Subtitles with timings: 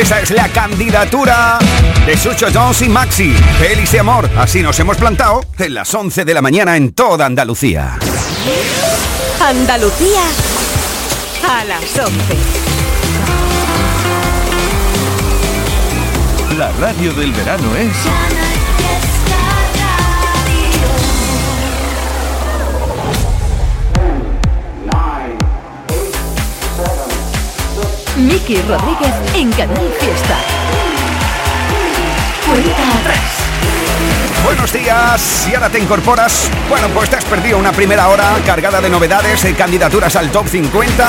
[0.00, 1.58] Esa es la candidatura
[2.06, 3.34] de Sucho Jones y Maxi.
[3.58, 4.30] Feliz de amor.
[4.38, 7.98] Así nos hemos plantado en las 11 de la mañana en toda Andalucía.
[9.42, 10.22] Andalucía
[11.46, 12.14] a las 11.
[16.56, 18.49] La radio del verano es...
[28.20, 30.36] Miki Rodríguez en Canal Fiesta.
[32.46, 33.40] Cuenta atrás.
[34.44, 38.80] Buenos días, si ahora te incorporas, bueno, pues te has perdido una primera hora cargada
[38.80, 41.08] de novedades y candidaturas al top 50,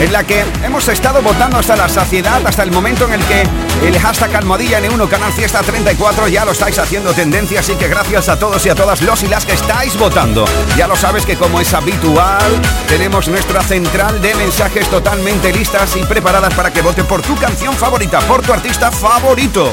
[0.00, 3.42] en la que hemos estado votando hasta la saciedad, hasta el momento en el que
[3.86, 8.28] el hashtag almohadilla N1 Canal Fiesta 34 ya lo estáis haciendo tendencia, así que gracias
[8.28, 10.44] a todos y a todas los y las que estáis votando.
[10.76, 16.04] Ya lo sabes que como es habitual, tenemos nuestra central de mensajes totalmente listas y
[16.04, 19.72] preparadas para que vote por tu canción favorita, por tu artista favorito.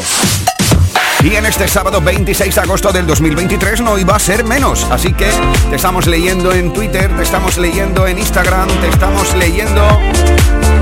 [1.23, 4.85] Y en este sábado 26 de agosto del 2023 no iba a ser menos.
[4.89, 5.29] Así que
[5.69, 9.85] te estamos leyendo en Twitter, te estamos leyendo en Instagram, te estamos leyendo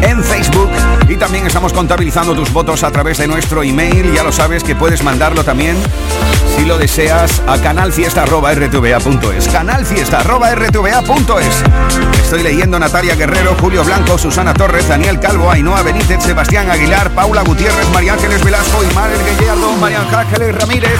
[0.01, 0.69] en Facebook
[1.09, 4.13] y también estamos contabilizando tus votos a través de nuestro email.
[4.13, 5.75] Ya lo sabes que puedes mandarlo también
[6.57, 9.47] si lo deseas a canalfiesta.rtva.es.
[9.47, 11.63] Canalfiesta.rtva.es.
[12.21, 17.43] Estoy leyendo Natalia Guerrero, Julio Blanco, Susana Torres, Daniel Calvo, Ainhoa Benítez, Sebastián Aguilar, Paula
[17.43, 20.99] Gutiérrez, María Ángeles Velasco, Imar Guillermo, María Ángeles Ramírez.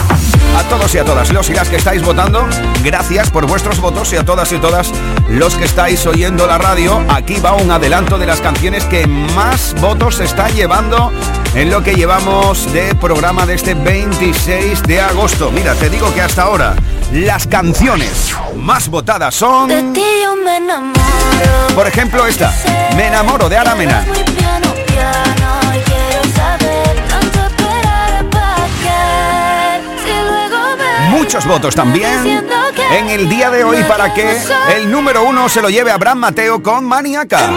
[0.56, 2.46] A todos y a todas los y las que estáis votando,
[2.82, 4.92] gracias por vuestros votos y a todas y todas
[5.28, 7.04] los que estáis oyendo la radio.
[7.08, 11.12] Aquí va un adelanto de las canciones que más votos está llevando
[11.58, 15.50] en lo que llevamos de programa de este 26 de agosto.
[15.50, 16.76] Mira, te digo que hasta ahora
[17.12, 19.68] las canciones más votadas son...
[19.68, 20.94] De ti yo me enamoro.
[21.74, 22.54] Por ejemplo esta,
[22.94, 24.04] Me enamoro de Ana Mena.
[24.06, 29.80] Muy piano, piano, y quiero saber tanto esperar para qué.
[30.04, 32.44] Si luego me Muchos votos también
[32.92, 34.38] en el día de hoy para que
[34.76, 37.50] el número uno se lo lleve Abraham Mateo con Maniaca.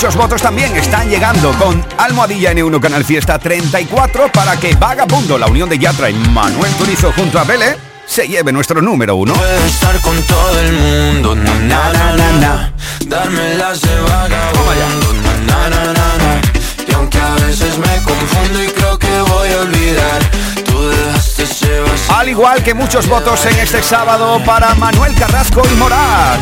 [0.00, 5.46] Muchos votos también están llegando con Almohadilla N1 Canal Fiesta 34 para que Vagabundo, la
[5.46, 9.34] unión de Yatra y Manuel Turizo junto a Vele, se lleve nuestro número uno.
[9.34, 12.72] Puedo estar con todo el mundo, na na na na na.
[13.08, 16.40] Darme las de vagabundo, na na na na na.
[16.88, 20.22] Y aunque a veces me confundo y creo que voy a olvidar,
[20.64, 22.16] tú dejaste ese vacío.
[22.16, 26.40] Al igual que muchos votos en este sábado para Manuel Carrasco y Morat.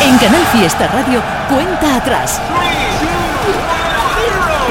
[0.00, 2.40] En Canal Fiesta Radio, cuenta atrás.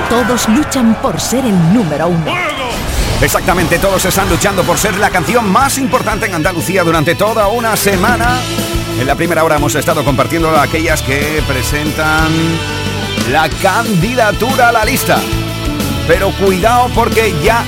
[0.09, 2.25] Todos luchan por ser el número uno.
[3.21, 7.77] Exactamente, todos están luchando por ser la canción más importante en Andalucía durante toda una
[7.77, 8.37] semana.
[8.99, 12.33] En la primera hora hemos estado compartiendo aquellas que presentan
[13.31, 15.19] la candidatura a la lista.
[16.05, 17.63] Pero cuidado porque ya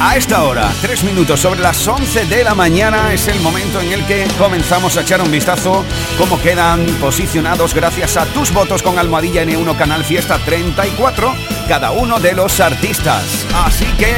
[0.00, 3.92] a esta hora, tres minutos sobre las 11 de la mañana, es el momento en
[3.92, 5.84] el que comenzamos a echar un vistazo
[6.16, 11.34] cómo quedan posicionados gracias a tus votos con Almohadilla N1 Canal Fiesta 34,
[11.68, 13.24] cada uno de los artistas.
[13.64, 14.14] Así que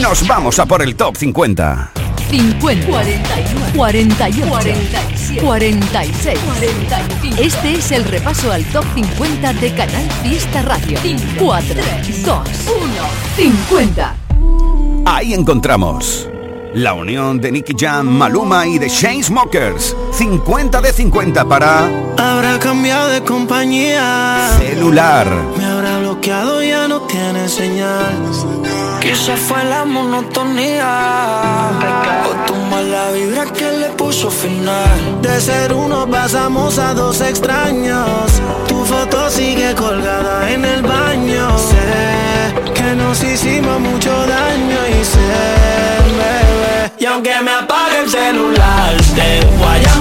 [0.00, 1.92] nos vamos a por el top 50.
[2.30, 7.42] 50, 41, 48, 47, 46, 45.
[7.42, 10.98] Este es el repaso al top 50 de Canal Fiesta Radio.
[11.38, 11.74] 4,
[12.24, 12.44] 2, 1,
[13.36, 14.23] 50.
[15.04, 16.28] Ahí encontramos
[16.74, 19.94] la unión de Nicky Jam, Maluma y de Chainsmokers.
[20.12, 21.84] 50 de 50 para
[22.16, 24.50] Habrá cambiado de compañía.
[24.58, 25.26] celular.
[25.56, 28.14] Me habrá bloqueado, ya no tiene señal.
[29.00, 31.70] Quizá fue la monotonía.
[32.26, 35.20] O tu mala vibra que le puso final.
[35.22, 38.40] De ser uno pasamos a dos extraños.
[38.84, 41.58] Foto sigue colgada en el baño.
[41.58, 45.18] Sé que nos hicimos mucho daño y sé,
[46.18, 46.92] bebé.
[46.98, 49.93] Y aunque me apague el celular, te voy a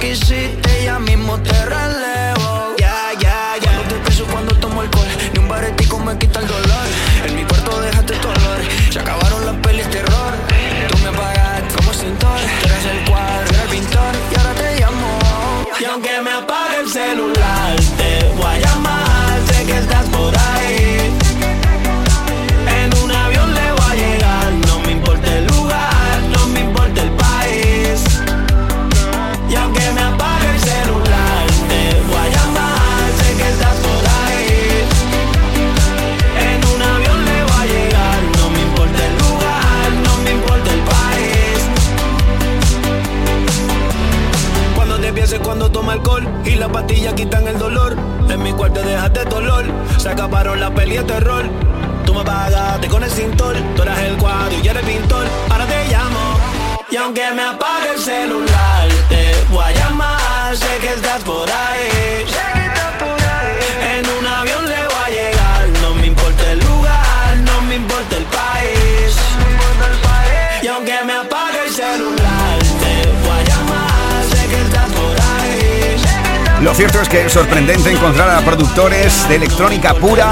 [0.00, 2.74] Quisiste ya mismo te relevo.
[2.78, 3.60] Ya, ya, ya.
[3.60, 3.72] Yeah.
[3.76, 6.69] No te peso cuando tomo alcohol, ni un baretico me quita el dolor.
[46.60, 47.96] las pastillas quitan el dolor.
[48.28, 49.64] En mi cuarto dejaste dolor.
[49.96, 51.44] Se acabaron las peli de terror.
[52.04, 53.56] Tú me pagaste con el cintor.
[53.74, 55.26] Tú eras el cuadro y eres pintor.
[55.50, 56.36] Ahora te llamo.
[56.90, 60.56] Y aunque me apague el celular, te voy a llamar.
[60.56, 62.39] Sé que estás por ahí.
[76.70, 80.30] Lo cierto es que es sorprendente encontrar a productores de electrónica pura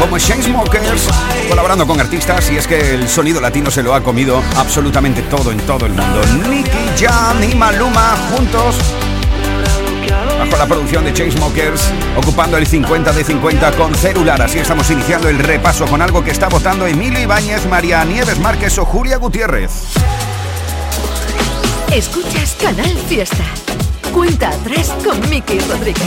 [0.00, 1.06] como Chainsmokers
[1.50, 5.52] colaborando con artistas y es que el sonido latino se lo ha comido absolutamente todo
[5.52, 6.22] en todo el mundo.
[6.48, 8.76] Nicky Jam y Maluma juntos
[10.38, 14.40] bajo la producción de Chainsmokers, ocupando el 50 de 50 con celular.
[14.40, 18.78] Así estamos iniciando el repaso con algo que está votando Emilio Ibáñez, María Nieves Márquez
[18.78, 19.72] o Julia Gutiérrez.
[21.92, 23.44] Escuchas Canal Fiesta.
[24.16, 26.02] Cuenta atrás con Miki Rodríguez.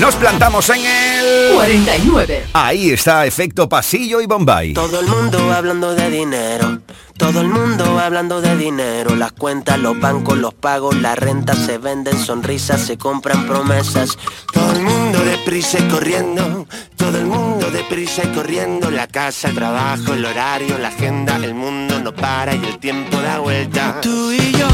[0.00, 1.54] Nos plantamos en el...
[1.54, 2.46] 49.
[2.54, 4.72] Ahí está, efecto pasillo y Bombay.
[4.74, 6.80] Todo el mundo hablando de dinero.
[7.16, 9.14] Todo el mundo hablando de dinero.
[9.14, 14.18] Las cuentas, los bancos, los pagos, la renta se venden, sonrisas, se compran promesas.
[14.52, 16.66] Todo el mundo deprisa y corriendo.
[16.96, 18.90] Todo el mundo deprisa y corriendo.
[18.90, 21.36] La casa, el trabajo, el horario, la agenda.
[21.36, 24.00] El mundo no para y el tiempo da vuelta.
[24.00, 24.66] Tú y yo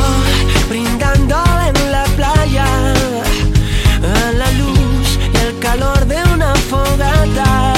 [0.69, 2.07] brindando en la
[2.56, 7.75] A la luz y el calor de una fogata.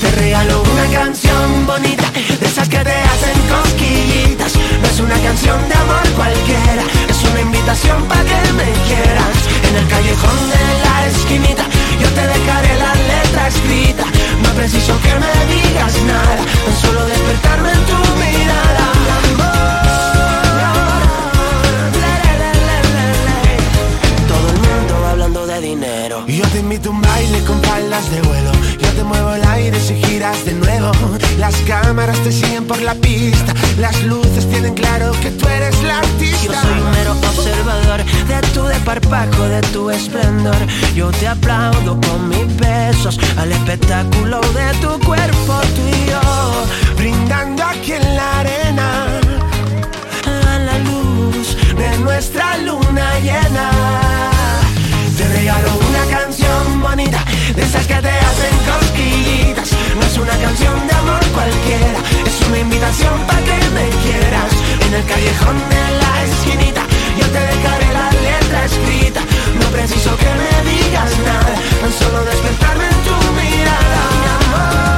[0.00, 2.08] Te regalo una canción bonita,
[2.38, 4.52] de esas que te hacen cosquillitas.
[4.80, 9.36] No es una canción de amor cualquiera, es una invitación para que me quieras.
[9.68, 11.64] En el callejón de la esquinita,
[12.00, 14.04] yo te dejaré la letra escrita.
[14.40, 19.57] No preciso que me digas nada, tan solo despertarme en tu mirada.
[26.58, 28.50] Te invito a un baile con palas de vuelo.
[28.80, 30.90] Yo te muevo el aire si giras de nuevo.
[31.38, 33.54] Las cámaras te siguen por la pista.
[33.78, 36.42] Las luces tienen claro que tú eres la artista.
[36.42, 40.56] Yo soy un mero observador de tu desparpajo, de tu esplendor.
[40.96, 46.96] Yo te aplaudo con mis besos al espectáculo de tu cuerpo, tú y yo.
[46.96, 49.06] Brindando aquí en la arena
[50.26, 53.70] a la luz de nuestra luna llena.
[55.16, 56.27] Te regalo una canción
[56.78, 59.72] de esas que te hacen cosquillitas.
[59.98, 64.52] No es una canción de amor cualquiera, es una invitación para que me quieras.
[64.86, 66.82] En el callejón de la esquinita,
[67.18, 69.20] yo te dejaré la letra escrita.
[69.60, 74.00] No preciso que me digas nada, tan solo despertarme en tu mirada.
[74.20, 74.97] Mi amor,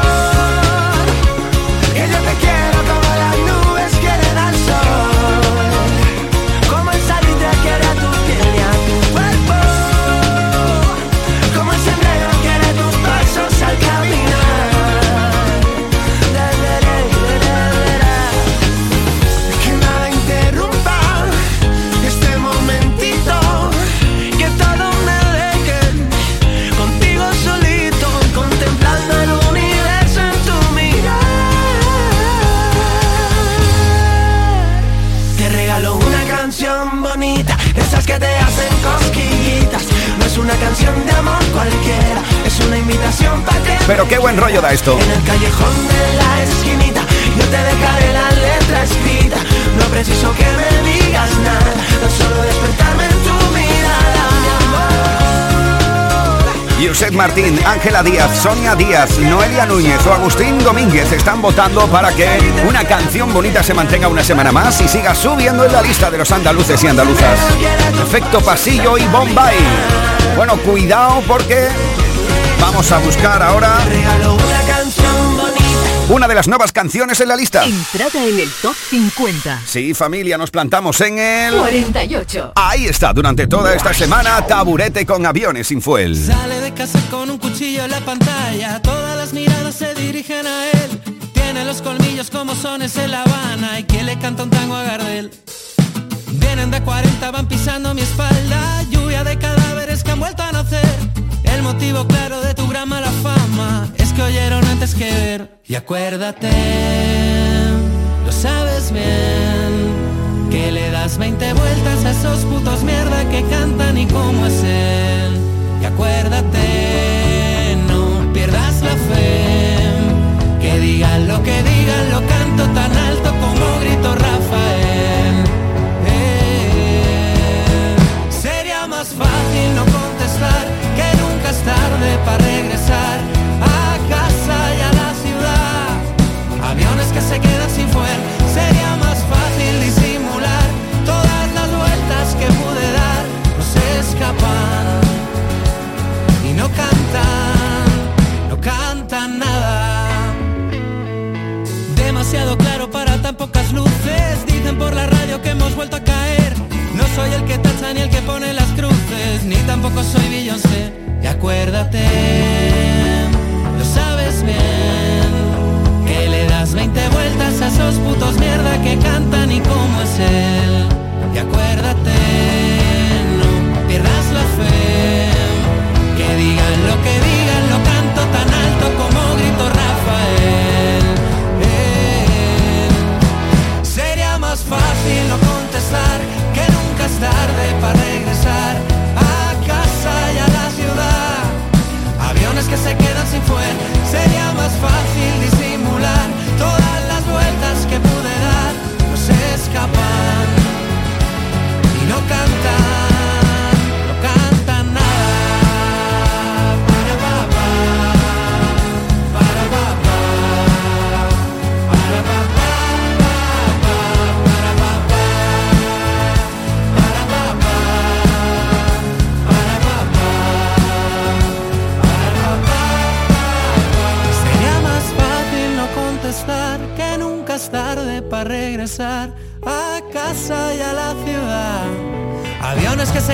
[57.21, 62.27] Martín, Ángela Díaz, Sonia Díaz, Noelia Núñez o Agustín Domínguez están votando para que
[62.67, 66.17] una canción bonita se mantenga una semana más y siga subiendo en la lista de
[66.17, 67.39] los andaluces y andaluzas.
[68.03, 69.59] Efecto pasillo y Bombay.
[70.35, 71.69] Bueno, cuidado porque
[72.59, 73.77] vamos a buscar ahora
[76.11, 77.65] una de las nuevas canciones en la lista.
[77.65, 79.63] Entrada en el top 50.
[79.65, 81.57] Sí, familia, nos plantamos en el...
[81.57, 82.53] 48.
[82.57, 86.17] Ahí está, durante toda esta semana, taburete con aviones sin fuel.
[86.17, 90.71] Sale de casa con un cuchillo en la pantalla, todas las miradas se dirigen a
[90.71, 91.01] él.
[91.33, 94.83] Tiene los colmillos como sones en La Habana y que le canta un tango a
[94.83, 95.31] Gardel.
[96.33, 101.11] Vienen de 40, van pisando mi espalda, lluvia de cadáveres que han vuelto a nacer.
[101.45, 105.61] El motivo claro de tu gran mala fama es que oyeron antes que ver.
[105.67, 106.51] Y acuérdate,
[108.25, 114.07] lo sabes bien, que le das 20 vueltas a esos putos mierda que cantan y
[114.07, 115.39] cómo es él.
[115.83, 119.60] Y acuérdate, no pierdas la fe,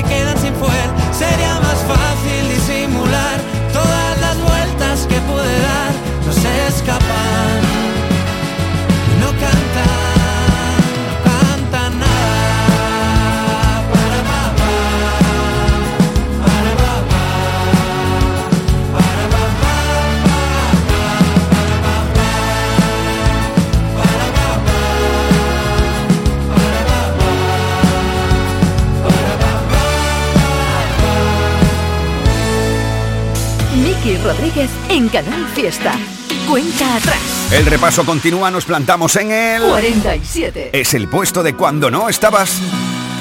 [0.08, 3.36] quedan sin fuel, sería más fácil disimular
[3.72, 5.92] todas las vueltas que pude dar,
[6.26, 7.75] no se escapan,
[34.26, 35.92] Rodríguez en Canal Fiesta.
[36.50, 37.16] Cuenta atrás.
[37.52, 39.62] El repaso continúa, nos plantamos en el...
[39.62, 40.70] 47.
[40.72, 42.60] Es el puesto de cuando no estabas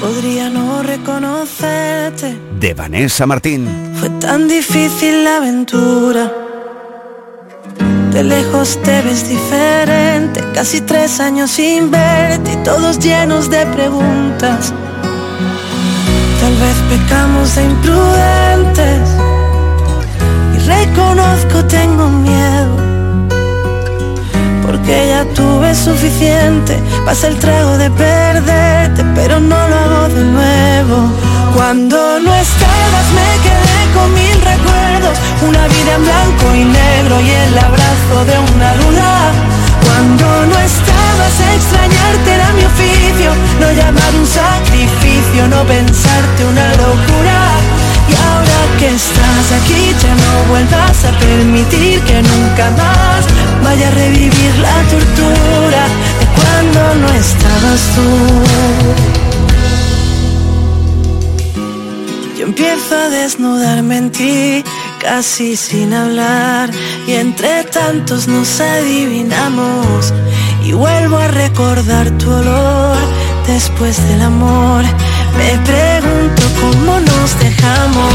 [0.00, 2.36] Podría no reconocerte.
[2.58, 3.68] de Vanessa Martín.
[4.00, 6.32] Fue tan difícil la aventura.
[8.10, 10.42] De lejos te ves diferente.
[10.54, 14.72] Casi tres años sin verte y todos llenos de preguntas.
[16.40, 19.15] Tal vez pecamos de imprudentes.
[20.66, 22.76] Reconozco tengo miedo.
[24.62, 26.82] Porque ya tuve suficiente.
[27.04, 30.96] Pasa el trago de perderte, pero no lo hago de nuevo.
[31.54, 35.16] Cuando no estabas me quedé con mil recuerdos.
[35.48, 39.12] Una vida en blanco y negro y el abrazo de una duda.
[39.84, 43.30] Cuando no estabas extrañarte era mi oficio.
[43.60, 47.75] No llamar un sacrificio, no pensarte una locura.
[48.08, 53.24] Y ahora que estás aquí ya no vuelvas a permitir que nunca más
[53.64, 55.82] vaya a revivir la tortura
[56.20, 58.08] de cuando no estabas tú.
[62.38, 64.64] Yo empiezo a desnudarme en ti,
[65.00, 66.70] casi sin hablar,
[67.06, 70.12] y entre tantos nos adivinamos.
[70.62, 72.98] Y vuelvo a recordar tu olor
[73.46, 74.84] después del amor.
[75.38, 78.14] Me pregunto cómo nos dejamos.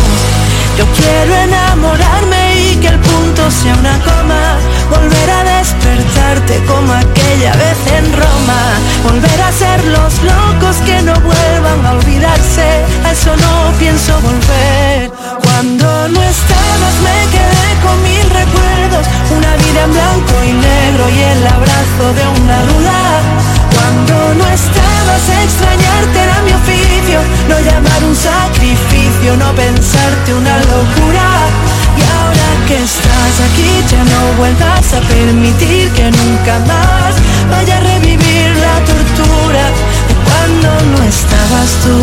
[0.77, 4.57] Yo quiero enamorarme y que el punto sea una coma.
[4.89, 8.61] Volver a despertarte como aquella vez en Roma.
[9.03, 12.67] Volver a ser los locos que no vuelvan a olvidarse.
[13.05, 15.11] A eso no pienso volver.
[15.43, 19.05] Cuando no estabas me quedé con mil recuerdos.
[19.37, 23.40] Una vida en blanco y negro y el abrazo de una duda.
[23.91, 27.19] Cuando no estabas extrañarte era mi oficio.
[27.49, 31.27] No llamar un sacrificio, no pensarte una locura.
[31.99, 37.15] Y ahora que estás aquí ya no vuelvas a permitir que nunca más
[37.51, 39.63] vaya a revivir la tortura
[40.07, 41.97] de cuando no estabas tú.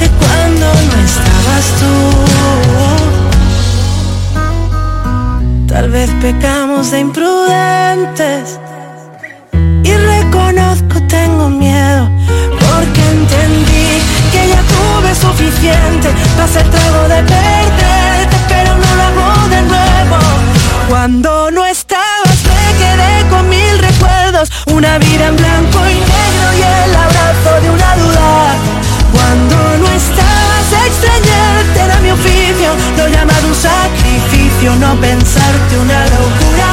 [0.00, 1.92] De cuando no estabas tú.
[5.66, 8.58] Tal vez pecamos de imprudentes
[15.62, 20.18] suficiente para el trago de perderte pero no lo hago de nuevo.
[20.88, 26.62] Cuando no estabas me quedé con mil recuerdos una vida en blanco y negro y
[26.62, 28.54] el abrazo de una duda.
[29.12, 36.70] Cuando no estabas extrañarte era mi oficio no llamar un sacrificio no pensarte una locura.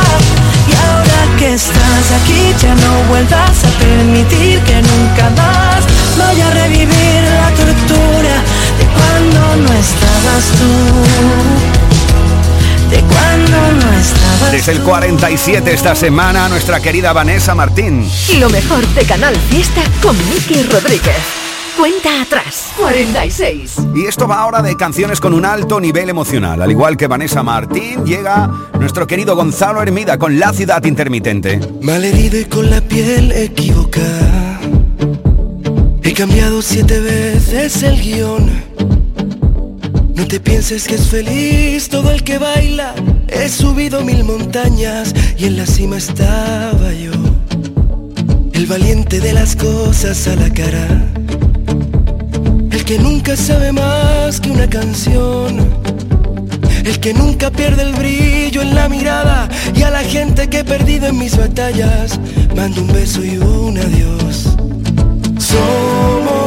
[0.67, 5.83] Y ahora que estás aquí ya no vuelvas a permitir que nunca más
[6.17, 7.88] vaya a revivir la tortura
[9.55, 10.65] no estabas tú.
[12.89, 14.51] de cuando no estabas.
[14.51, 18.07] Desde el 47 esta semana, nuestra querida Vanessa Martín.
[18.39, 21.17] Lo mejor de Canal Fiesta con Miki Rodríguez.
[21.77, 22.71] Cuenta atrás.
[22.77, 23.75] 46.
[23.95, 26.61] Y esto va ahora de canciones con un alto nivel emocional.
[26.61, 31.59] Al igual que Vanessa Martín, llega nuestro querido Gonzalo Hermida con La Ciudad Intermitente.
[31.81, 34.59] Malherido y con la piel equivocada.
[36.03, 38.69] He cambiado siete veces el guion.
[40.15, 42.93] No te pienses que es feliz todo el que baila.
[43.27, 47.11] He subido mil montañas y en la cima estaba yo.
[48.53, 51.09] El valiente de las cosas a la cara
[52.89, 55.69] que nunca sabe más que una canción.
[56.83, 60.63] El que nunca pierde el brillo en la mirada y a la gente que he
[60.63, 62.19] perdido en mis batallas,
[62.55, 64.55] mando un beso y un adiós.
[65.37, 66.38] Somos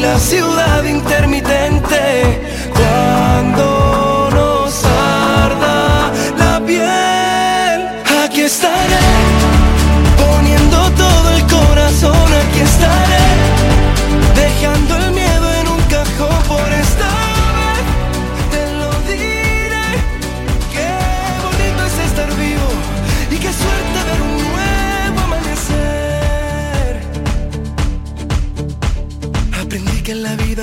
[0.00, 2.40] la ciudad intermitente
[2.74, 7.88] cuando nos arda la piel.
[8.24, 9.00] Aquí estaré
[12.50, 13.29] aquí estaré,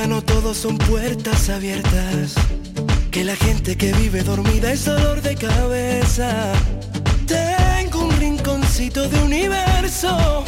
[0.05, 2.35] no todos son puertas abiertas,
[3.09, 6.53] que la gente que vive dormida es dolor de cabeza.
[7.25, 10.43] Tengo un rinconcito de universo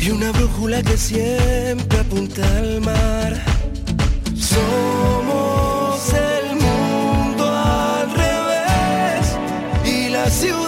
[0.00, 3.34] y una brújula que siempre apunta al mar.
[4.34, 9.36] Somos el mundo al revés
[9.84, 10.65] y la ciudad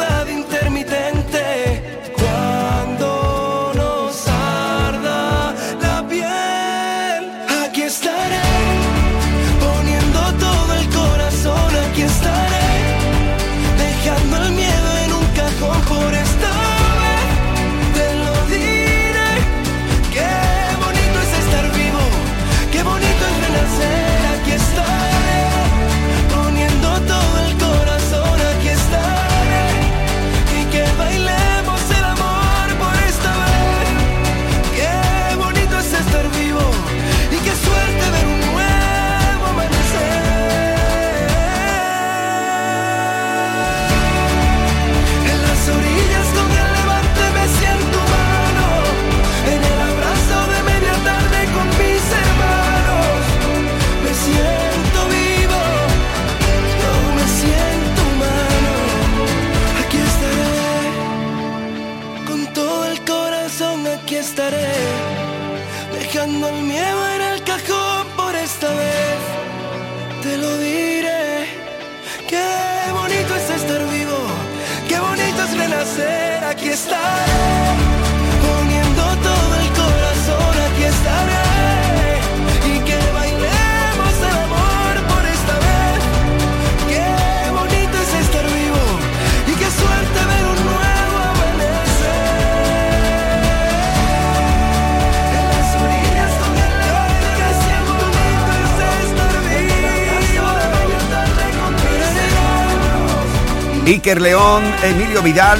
[104.08, 105.58] Iker León, Emilio Vidal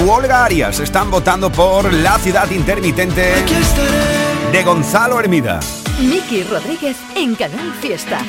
[0.00, 3.32] u Olga Arias están votando por La Ciudad Intermitente
[4.52, 5.58] de Gonzalo Hermida.
[5.98, 8.20] Miki Rodríguez en Canal Fiesta.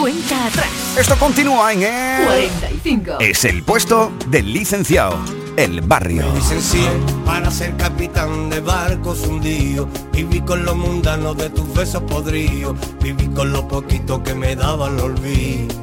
[0.00, 0.66] Cuenta atrás.
[0.98, 3.18] Esto continúa en el 45.
[3.20, 5.16] Es el puesto del licenciado.
[5.56, 6.26] El barrio.
[6.26, 6.88] Me licencié
[7.24, 9.86] para ser capitán de barcos hundidos.
[10.10, 12.76] Viví con lo mundano de tus besos podridos.
[13.00, 15.82] Viví con lo poquito que me daba el olvido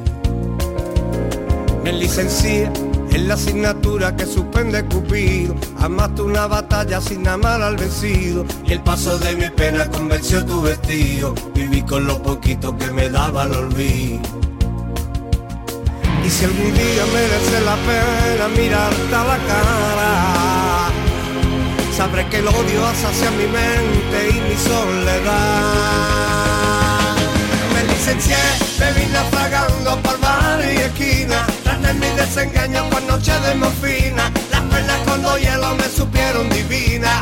[1.82, 2.70] me licencié
[3.12, 5.54] en la asignatura que suspende Cupido.
[5.78, 8.44] Amaste una batalla sin amar al vencido.
[8.66, 11.34] Y el paso de mi pena convenció tu vestido.
[11.54, 14.20] Viví con lo poquito que me daba el olvido.
[16.24, 20.90] Y si algún día merece la pena mirarte a la cara,
[21.96, 25.80] sabré que el odio hacia mi mente y mi soledad.
[27.74, 28.36] Me licencié,
[28.78, 31.49] me vine apagando por mar y esquina
[31.94, 34.30] mi desengaño con noche de morfina.
[34.50, 37.20] Las penas con los hielos me supieron divina.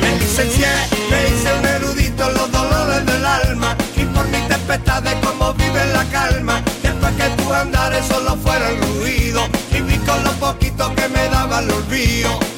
[0.00, 0.68] Me licencié,
[1.10, 3.76] me hice un erudito en los dolores del alma.
[3.96, 6.62] Y por mi tempestad de cómo vive la calma.
[6.82, 9.42] Después que tu andares solo fuera el ruido.
[9.70, 12.51] Y vi con lo poquito que me daba el olvido.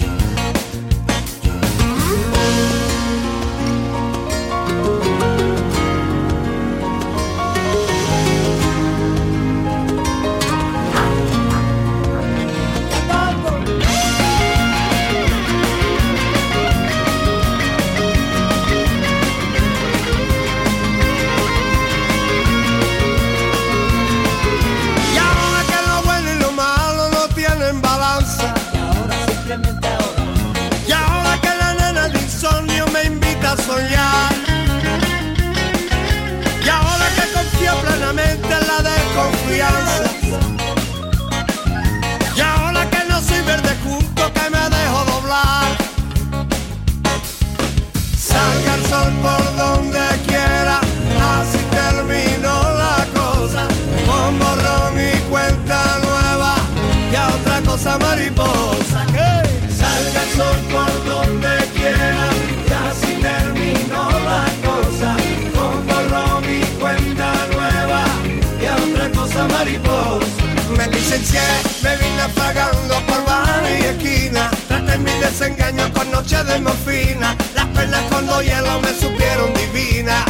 [71.25, 74.51] Me vine apagando por bar y esquina.
[74.69, 77.35] Traté mi desengaño con noche de morfina.
[77.55, 80.23] Las perlas con dos hielos me supieron divina.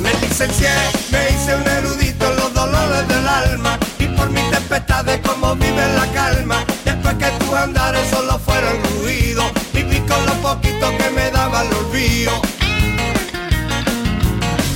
[0.00, 0.70] Me licencié,
[1.12, 3.78] me hice un erudito en los dolores del alma.
[3.98, 6.64] Y por mis tempestades como vive la calma.
[6.86, 9.44] Después que tus andares solo fueron ruido.
[9.74, 12.32] Viví con lo poquito que me daba el olvido.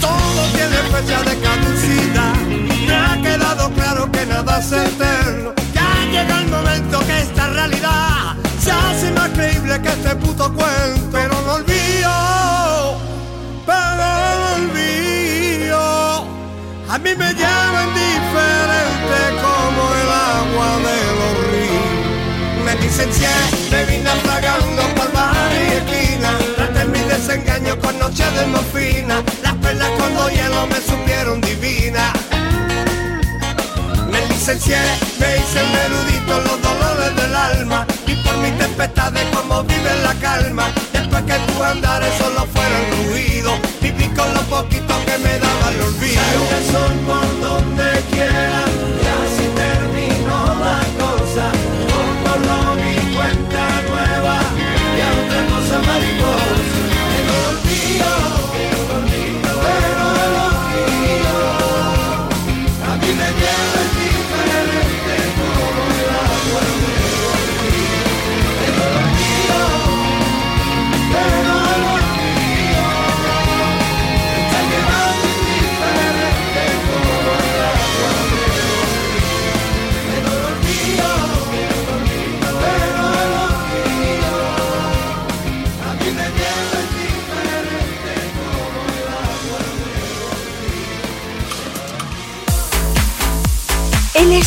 [0.03, 1.68] Todo tiene fecha de caducidad.
[4.19, 5.53] Que nada es eterno.
[5.73, 11.09] Ya llega el momento que esta realidad se hace más creíble que este puto cuento.
[11.13, 12.99] Pero no olvido,
[13.67, 14.07] pero
[14.43, 16.25] no olvido.
[16.89, 22.65] A mí me llaman diferente como el agua de los ríos.
[22.65, 23.35] Me licencié,
[23.71, 25.79] me vine apagando por bar y.
[26.57, 29.23] Traté mi desengaño con noche de morfina.
[29.43, 32.13] Las perlas con dos hielos me supieron divina.
[34.49, 34.79] Licencié,
[35.21, 37.87] me hice un los dolores del alma.
[38.07, 40.73] Y por mis tempestades como vive la calma.
[40.91, 43.59] Después que tus andares solo fueron ruido.
[43.83, 46.23] Viví con lo poquito que me daba el olvido.
[46.23, 48.65] Salga el sol por donde quiera,
[49.05, 51.18] ya así terminó la cosa.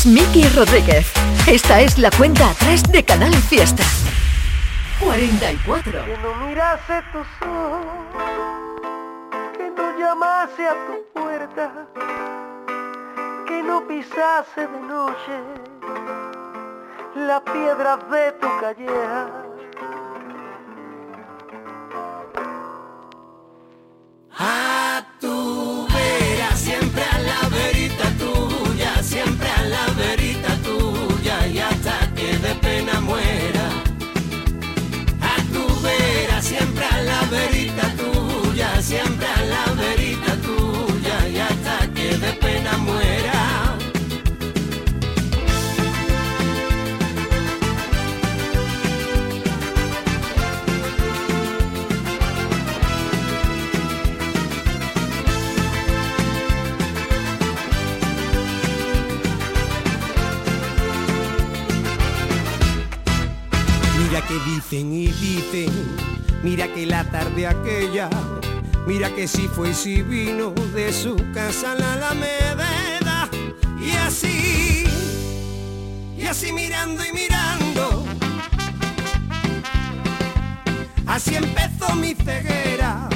[0.02, 1.12] Es Miki Rodríguez.
[1.48, 3.84] Esta es la cuenta atrás de Canal Fiesta.
[5.00, 6.06] 44.
[6.06, 7.84] Que no mirase tus ojos,
[9.58, 11.72] que no llamase a tu puerta,
[13.48, 15.38] que no pisase de noche
[17.16, 19.30] las piedras de tu calleja.
[24.38, 24.81] A
[42.78, 43.78] muera.
[63.98, 65.70] Mira que dicen y dicen,
[66.44, 68.10] mira que la tarde aquella,
[68.88, 73.30] mira que si fue y si vino de su casa a la Alameda.
[73.82, 74.84] Y así,
[76.18, 78.06] y así mirando y mirando,
[81.08, 83.10] así empezó mi ceguera.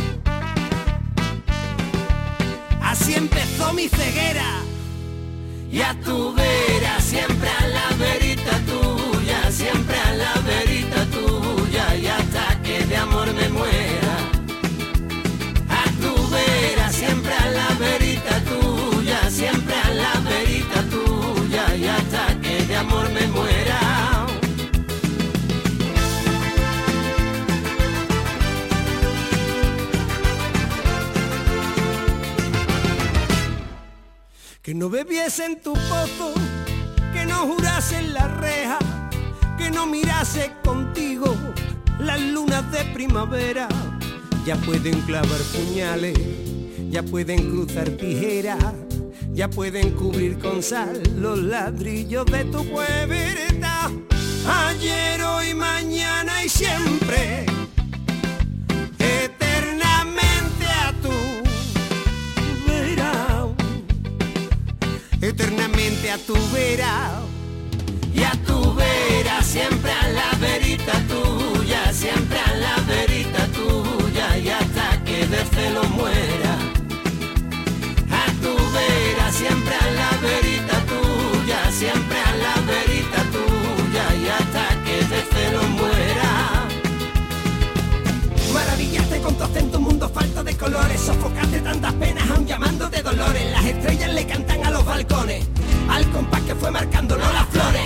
[2.81, 4.61] Así empezó mi ceguera.
[5.71, 5.93] Y a
[34.65, 36.33] Que no bebiese en tu pozo,
[37.13, 38.79] que no jurase en la reja,
[39.59, 41.35] que no mirase contigo
[41.99, 43.67] las lunas de primavera.
[44.43, 46.17] Ya pueden clavar puñales,
[46.89, 48.73] ya pueden cruzar tijeras,
[49.35, 53.91] ya pueden cubrir con sal los ladrillos de tu puerta.
[54.47, 57.45] Ayer, hoy, mañana y siempre,
[65.35, 67.21] eternamente a tu vera.
[68.13, 74.47] Y a tu vera, siempre a la verita tuya, siempre a la verita tuya, y
[74.49, 76.53] hasta que de celo muera.
[78.21, 84.65] A tu vera, siempre a la verita tuya, siempre a la verita tuya, y hasta
[84.85, 85.84] que de celo muera.
[88.95, 93.51] Con tu acento, un mundo falto de colores, sofocaste tantas penas aún llamando de dolores.
[93.51, 95.45] Las estrellas le cantan a los balcones,
[95.89, 97.83] al compás que fue marcando no las flores.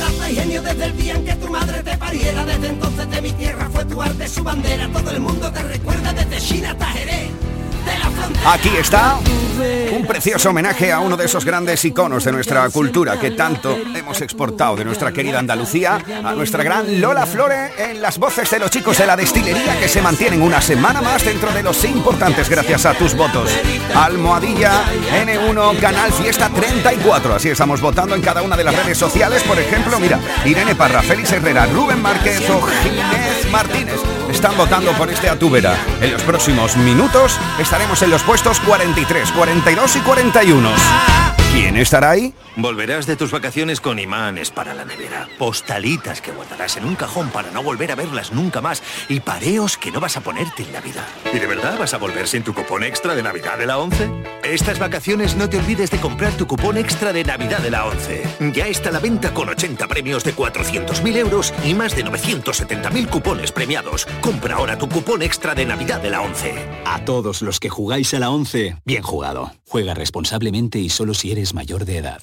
[0.00, 3.20] Raza y genio desde el día en que tu madre te pariera, desde entonces de
[3.20, 4.88] mi tierra fue tu arte su bandera.
[4.92, 7.30] Todo el mundo te recuerda desde China hasta Jerez.
[8.46, 9.18] Aquí está
[9.92, 14.20] un precioso homenaje a uno de esos grandes iconos de nuestra cultura que tanto hemos
[14.20, 18.70] exportado de nuestra querida Andalucía a nuestra gran Lola Flore en las voces de los
[18.70, 22.86] chicos de la destilería que se mantienen una semana más dentro de los importantes gracias
[22.86, 23.50] a tus votos.
[23.94, 24.84] Almohadilla
[25.24, 27.34] N1 Canal Fiesta 34.
[27.34, 29.42] Así estamos votando en cada una de las redes sociales.
[29.42, 34.00] Por ejemplo, mira, Irene Parra, Félix Herrera, Rubén Márquez o Ginés Martínez
[34.36, 35.74] están votando por este Atúbera.
[36.02, 40.70] En los próximos minutos estaremos en los puestos 43, 42 y 41.
[41.52, 42.34] ¿Quién estará ahí?
[42.58, 47.28] Volverás de tus vacaciones con imanes para la nevera, postalitas que guardarás en un cajón
[47.28, 50.72] para no volver a verlas nunca más y pareos que no vas a ponerte en
[50.72, 51.06] Navidad.
[51.34, 54.10] ¿Y de verdad vas a volver sin tu cupón extra de Navidad de la 11?
[54.42, 58.24] Estas vacaciones no te olvides de comprar tu cupón extra de Navidad de la 11.
[58.54, 63.10] Ya está a la venta con 80 premios de 400.000 euros y más de 970.000
[63.10, 64.06] cupones premiados.
[64.22, 66.54] Compra ahora tu cupón extra de Navidad de la 11.
[66.86, 69.52] A todos los que jugáis a la 11, bien jugado.
[69.68, 72.22] Juega responsablemente y solo si eres mayor de edad.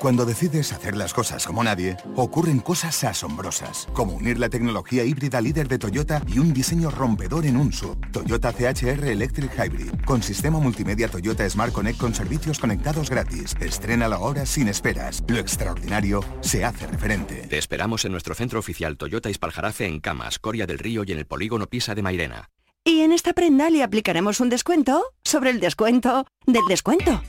[0.00, 5.42] Cuando decides hacer las cosas como nadie, ocurren cosas asombrosas, como unir la tecnología híbrida
[5.42, 7.98] líder de Toyota y un diseño rompedor en un sub.
[8.10, 13.54] Toyota CHR Electric Hybrid, con sistema multimedia Toyota Smart Connect con servicios conectados gratis.
[13.60, 15.22] Estrena la hora sin esperas.
[15.28, 17.46] Lo extraordinario se hace referente.
[17.46, 21.18] Te esperamos en nuestro centro oficial Toyota Ispaljarafe en Camas, Coria del Río y en
[21.18, 22.48] el polígono Pisa de Mairena.
[22.90, 27.22] Y en esta prenda le aplicaremos un descuento sobre el descuento del descuento.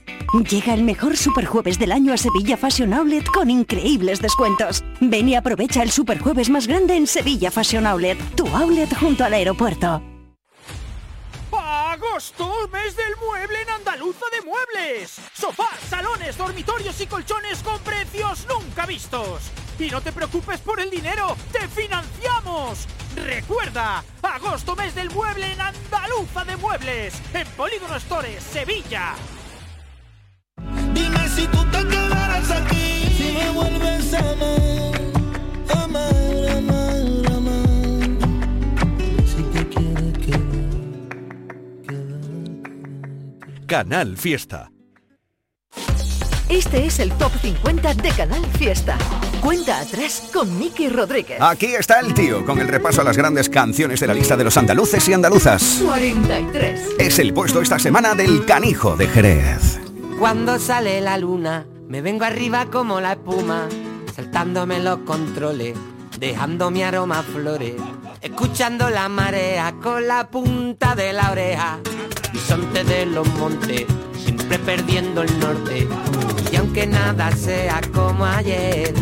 [0.50, 4.84] Llega el mejor superjueves del año a Sevilla Fashion Outlet con increíbles descuentos.
[5.00, 9.34] Ven y aprovecha el superjueves más grande en Sevilla Fashion Outlet, tu outlet junto al
[9.34, 10.02] aeropuerto.
[11.52, 12.68] ¡Agosto!
[12.74, 15.22] ¡Mes del mueble en Andaluza de Muebles!
[15.32, 19.52] Sofás, salones, dormitorios y colchones con precios nunca vistos.
[19.78, 22.88] Y no te preocupes por el dinero, ¡te financiamos!
[23.26, 29.16] Recuerda, agosto mes del mueble en Andaluza de Muebles, en Polígono Stores, Sevilla.
[30.94, 35.02] Dime si tú te quedarás aquí, si me vuelves a amar,
[35.84, 38.10] amar, amar, amar.
[39.26, 40.12] Si te quieres
[43.68, 44.72] Canal Fiesta.
[46.50, 48.98] Este es el Top 50 de Canal Fiesta.
[49.42, 51.42] Cuenta atrás con Miki Rodríguez.
[51.42, 54.44] Aquí está el tío con el repaso a las grandes canciones de la lista de
[54.44, 55.82] los andaluces y andaluzas.
[55.84, 56.80] 43.
[57.00, 59.80] Es el puesto esta semana del canijo de Jerez.
[60.20, 63.68] Cuando sale la luna, me vengo arriba como la espuma,
[64.16, 65.76] saltándome los controles,
[66.20, 67.74] dejando mi aroma a flores,
[68.22, 71.80] escuchando la marea con la punta de la oreja,
[72.32, 73.88] bisonte de los montes,
[74.24, 75.88] siempre perdiendo el norte,
[76.52, 78.94] y aunque nada sea como ayer,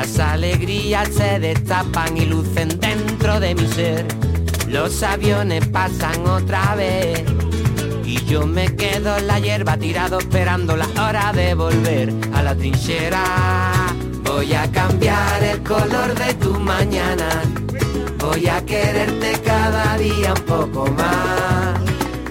[0.00, 4.06] las alegrías se destapan y lucen dentro de mi ser,
[4.68, 7.24] los aviones pasan otra vez.
[8.04, 12.54] Y yo me quedo en la hierba tirado esperando la hora de volver a la
[12.54, 13.24] trinchera.
[14.22, 17.28] Voy a cambiar el color de tu mañana.
[18.18, 21.80] Voy a quererte cada día un poco más.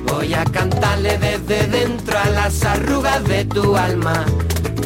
[0.06, 4.24] Voy a cantarle desde dentro a las arrugas de tu alma.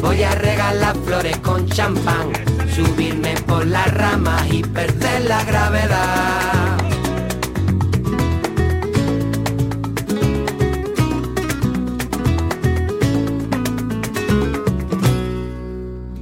[0.00, 2.51] Voy a regalar flores con champán.
[2.74, 6.78] Subirme por las ramas y perder la gravedad.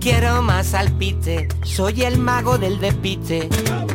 [0.00, 3.48] Quiero más alpiste, soy el mago del despiste.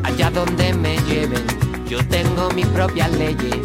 [0.04, 1.44] Allá donde me lleven,
[1.90, 3.58] yo tengo mis propias leyes.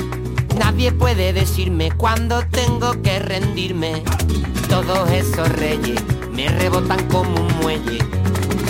[0.59, 4.03] Nadie puede decirme cuándo tengo que rendirme.
[4.69, 8.20] Todos esos reyes me rebotan como un muelle.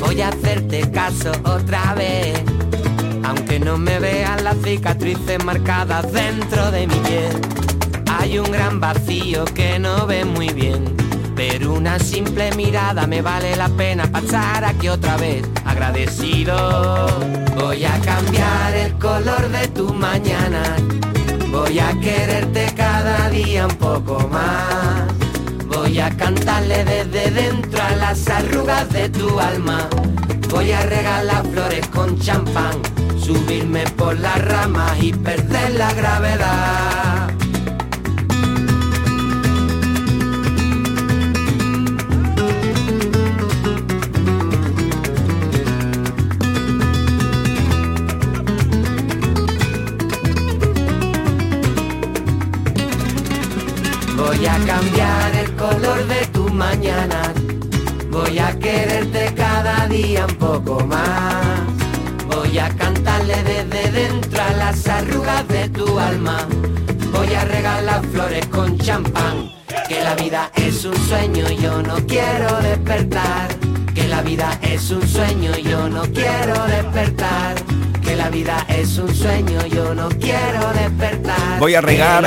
[0.00, 2.42] Voy a hacerte caso otra vez.
[3.22, 7.40] Aunque no me vean las cicatrices marcadas dentro de mi piel,
[8.18, 10.96] hay un gran vacío que no ve muy bien.
[11.36, 17.06] Pero una simple mirada me vale la pena pasar aquí otra vez agradecido.
[17.58, 20.62] Voy a cambiar el color de tu mañana.
[21.50, 25.19] Voy a quererte cada día un poco más.
[25.90, 29.88] Voy a cantarle desde dentro a las arrugas de tu alma.
[30.48, 32.80] Voy a regalar flores con champán,
[33.18, 37.29] subirme por las ramas y perder la gravedad.
[59.34, 61.60] Cada día un poco más.
[62.26, 66.46] Voy a cantarle desde dentro a las arrugas de tu alma.
[67.12, 69.50] Voy a regalar flores con champán.
[69.88, 73.48] Que la vida es un sueño yo no quiero despertar.
[73.94, 77.54] Que la vida es un sueño yo no quiero despertar.
[78.20, 81.58] La vida es un sueño, yo no quiero despertar.
[81.58, 82.22] Voy a regar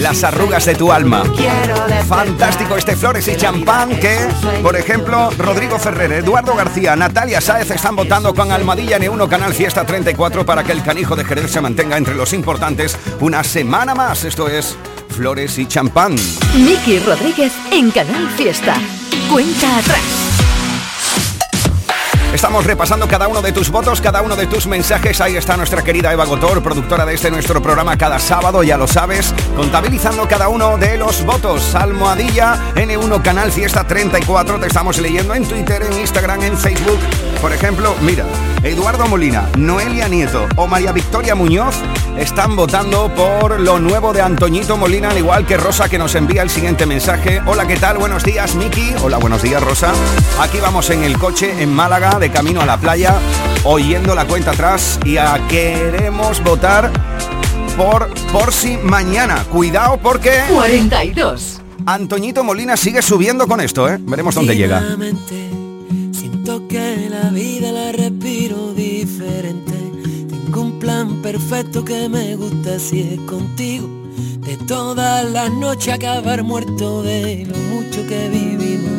[0.00, 1.22] las arrugas de tu alma.
[1.36, 2.06] quiero despertar.
[2.06, 4.16] Fantástico este Flores y Champán que,
[4.62, 9.84] por ejemplo, Rodrigo Ferrer, Eduardo García, Natalia Sáez están votando con Almadilla N1 Canal Fiesta
[9.84, 14.24] 34 para que el canijo de Jerez se mantenga entre los importantes una semana más.
[14.24, 14.78] Esto es
[15.10, 16.16] Flores y Champán.
[16.54, 18.76] Miki Rodríguez en Canal Fiesta.
[19.30, 20.17] Cuenta atrás.
[22.32, 25.20] Estamos repasando cada uno de tus votos, cada uno de tus mensajes.
[25.22, 28.86] Ahí está nuestra querida Eva Gotor, productora de este nuestro programa cada sábado, ya lo
[28.86, 31.74] sabes, contabilizando cada uno de los votos.
[31.74, 36.98] Almohadilla N1 Canal Fiesta 34, te estamos leyendo en Twitter, en Instagram, en Facebook.
[37.40, 38.24] Por ejemplo, mira,
[38.62, 41.76] Eduardo Molina, Noelia Nieto o María Victoria Muñoz
[42.18, 46.42] están votando por lo nuevo de Antoñito Molina, al igual que Rosa que nos envía
[46.42, 47.40] el siguiente mensaje.
[47.46, 47.98] Hola, ¿qué tal?
[47.98, 48.94] Buenos días, Miki.
[49.02, 49.92] Hola, buenos días, Rosa.
[50.40, 53.14] Aquí vamos en el coche en Málaga, de camino a la playa,
[53.64, 56.90] oyendo la cuenta atrás y a queremos votar
[57.76, 59.44] por por si mañana.
[59.50, 61.60] Cuidado porque 42.
[61.86, 63.98] Antoñito Molina sigue subiendo con esto, ¿eh?
[64.00, 64.96] Veremos dónde llega.
[66.12, 69.72] Siento que la vida la respiro diferente.
[70.28, 73.88] Tengo un plan perfecto que me gusta si es contigo.
[74.40, 78.97] De todas las noches acabar muerto de lo mucho que vivimos.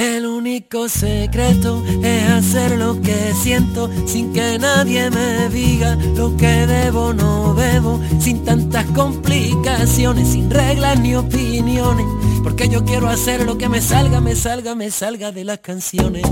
[0.00, 6.66] El único secreto es hacer lo que siento sin que nadie me diga lo que
[6.66, 12.06] debo no debo, sin tantas complicaciones, sin reglas ni opiniones,
[12.42, 16.22] porque yo quiero hacer lo que me salga, me salga, me salga de las canciones.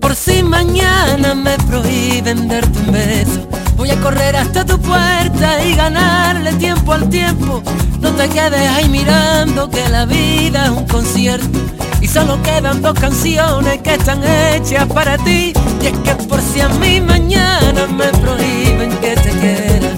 [0.00, 3.48] Por si mañana me prohíben darte un beso,
[3.82, 7.60] voy a correr hasta tu puerta y ganarle tiempo al tiempo.
[7.98, 11.58] No te quedes ahí mirando que la vida es un concierto
[12.00, 15.52] y solo quedan dos canciones que están hechas para ti.
[15.80, 19.90] Y es que por si a mí mañana me prohíben que te quiera,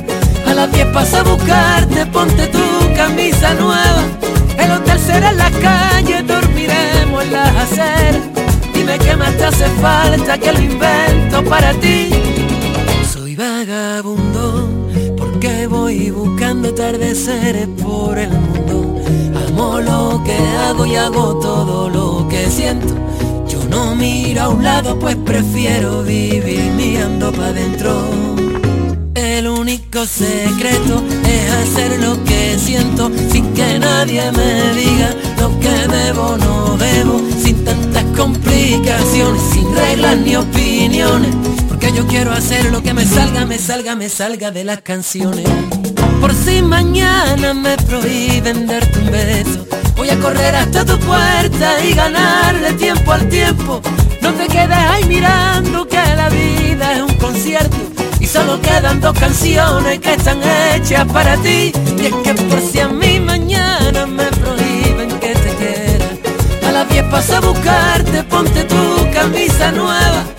[0.47, 4.03] a las 10 paso a buscarte, ponte tu camisa nueva.
[4.57, 8.23] El hotel será en la calle, dormiremos en las aceras.
[8.73, 12.14] Dime qué más te hace falta que lo invento para ti.
[13.37, 14.69] Vagabundo
[15.17, 19.01] porque voy buscando atardeceres por el mundo.
[19.49, 22.95] Amo lo que hago y hago todo lo que siento.
[23.49, 28.09] Yo no miro a un lado pues prefiero vivir mirando para adentro.
[29.15, 35.69] El único secreto es hacer lo que siento sin que nadie me diga lo que
[35.69, 41.35] debo no debo, sin tantas complicaciones, sin reglas ni opiniones,
[41.85, 45.47] porque yo quiero hacer lo que me salga, me salga, me salga de las canciones.
[46.21, 49.67] Por si mañana me prohíben darte un beso,
[49.97, 53.83] voy a correr hasta tu puerta y ganarle tiempo al tiempo.
[54.23, 57.77] No te quedes ahí mirando que la vida es un concierto
[58.19, 61.73] y solo quedan dos canciones que están hechas para ti.
[61.99, 66.89] Y es que por si a mí mañana me prohíben que te quiera, a las
[66.89, 70.34] 10 paso a buscarte, ponte tu camisa nueva.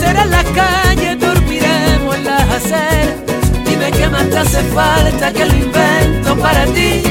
[0.00, 3.64] Será la calle, dormiremos en las aceras.
[3.66, 7.02] Dime qué más te hace falta que lo invento para ti.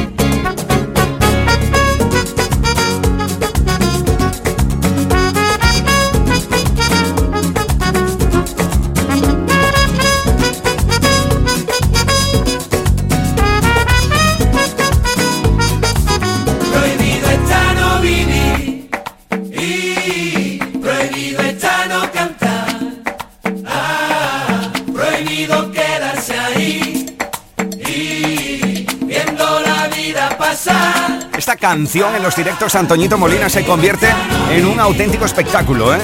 [31.70, 34.08] Canción en los directos Antoñito Molina se convierte
[34.50, 36.00] en un auténtico espectáculo, ¿eh?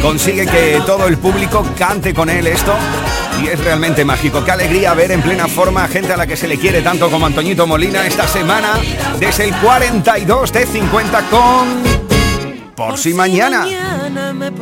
[0.00, 2.76] Consigue que todo el público cante con él esto
[3.42, 4.44] y es realmente mágico.
[4.44, 7.10] Qué alegría ver en plena forma a gente a la que se le quiere tanto
[7.10, 8.74] como Antoñito Molina esta semana
[9.18, 11.82] desde el 42 de 50 con
[12.76, 13.66] Por, si mañana.
[14.32, 14.52] me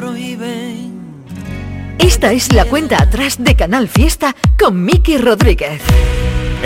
[1.99, 5.83] Esta es la cuenta atrás de Canal Fiesta con Miki Rodríguez.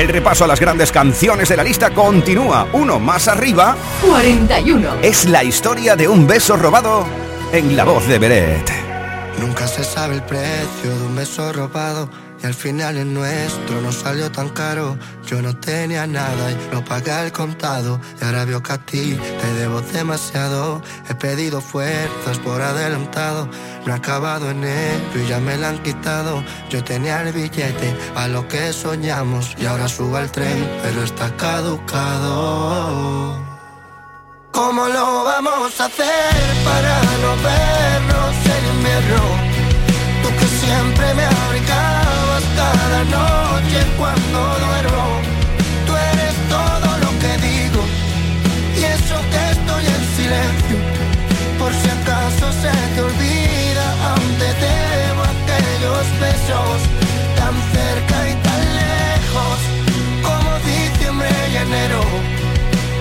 [0.01, 2.67] El repaso a las grandes canciones de la lista continúa.
[2.73, 3.77] Uno más arriba.
[4.01, 4.95] 41.
[5.03, 7.05] Es la historia de un beso robado
[7.53, 8.73] en la voz de Beret.
[9.39, 12.09] Nunca se sabe el precio de un beso robado
[12.43, 14.97] y al final el nuestro no salió tan caro.
[15.27, 19.19] Yo no tenía nada y lo pagué al contado y ahora veo que a ti
[19.41, 20.81] te debo demasiado.
[21.09, 23.49] He pedido fuerzas por adelantado,
[23.85, 26.43] no he acabado en él y ya me la han quitado.
[26.71, 31.37] Yo tenía el billete a lo que soñamos y ahora subo al tren, pero está
[31.37, 33.39] caducado.
[34.53, 36.35] ¿Cómo lo vamos a hacer
[36.65, 39.23] para no vernos en invierno?
[40.23, 42.00] Tú que siempre me abrigabas
[42.73, 45.07] cada noche cuando duermo.
[45.87, 47.81] Tú eres todo lo que digo
[48.79, 50.77] y eso que estoy en silencio.
[51.59, 56.79] Por si acaso se te olvida, aún te debo aquellos besos
[57.39, 59.59] tan cerca y tan lejos
[60.27, 62.03] como diciembre y enero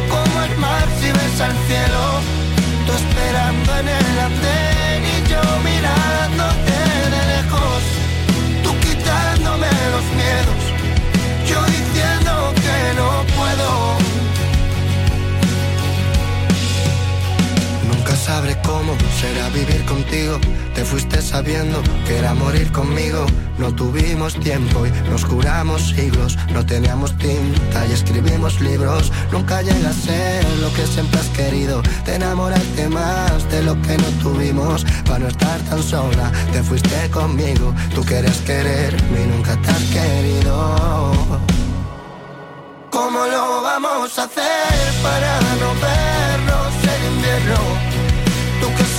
[0.10, 2.04] como el mar si ves al cielo,
[2.86, 6.79] tú esperando en el andén y yo mirándote
[18.30, 20.40] sabré cómo será vivir contigo.
[20.76, 23.26] Te fuiste sabiendo que era morir conmigo.
[23.58, 26.38] No tuvimos tiempo y nos juramos siglos.
[26.54, 29.12] No teníamos tinta y escribimos libros.
[29.32, 31.82] Nunca llega a ser lo que siempre has querido.
[32.06, 34.86] Te enamoraste más de lo que no tuvimos.
[35.08, 37.74] Para no estar tan sola, te fuiste conmigo.
[37.96, 40.54] Tú quieres quererme y nunca te has querido.
[42.92, 45.99] ¿Cómo lo vamos a hacer para no invierno?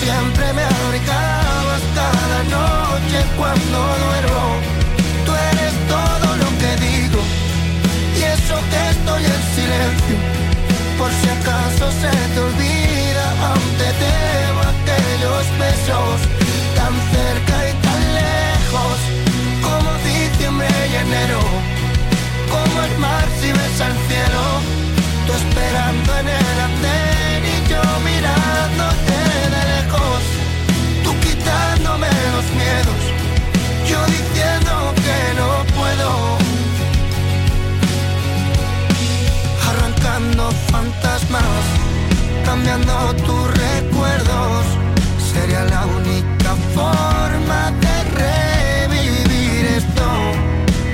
[0.00, 4.44] Siempre me abrigabas cada noche cuando duermo.
[5.26, 7.20] Tú eres todo lo que digo
[8.18, 10.16] y eso que estoy en silencio.
[10.98, 16.18] Por si acaso se te olvida, aún te debo aquellos besos
[16.78, 18.96] tan cerca y tan lejos
[19.66, 21.40] como diciembre y enero.
[22.54, 24.42] Como el mar si ves al cielo,
[25.30, 29.20] tú esperando en el andén y yo mirándote
[32.36, 33.02] los miedos,
[33.86, 36.10] yo diciendo que no puedo.
[39.68, 41.64] Arrancando fantasmas,
[42.44, 44.64] cambiando tus recuerdos,
[45.32, 50.06] sería la única forma de revivir esto.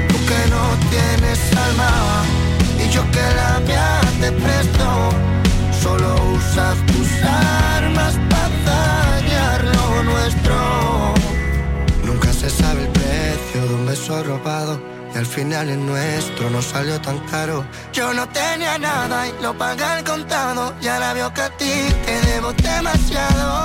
[0.09, 2.16] Tú que no tienes alma
[4.67, 5.11] presto,
[5.83, 8.47] solo usas tus armas para
[12.51, 14.81] sabe el precio de un beso robado
[15.15, 17.65] y al final el nuestro no salió tan caro.
[17.93, 21.75] Yo no tenía nada y lo pagué al contado y ahora veo que a ti
[22.05, 23.65] te debo demasiado.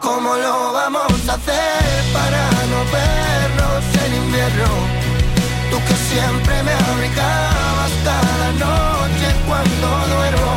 [0.00, 4.68] ¿Cómo lo vamos a hacer para no vernos en invierno?
[5.70, 7.57] Tú que siempre me abrigabas
[8.08, 10.54] cada noche cuando duermo.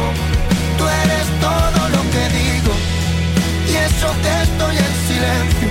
[0.78, 2.74] Tú eres todo lo que digo
[3.72, 5.70] y eso que estoy en silencio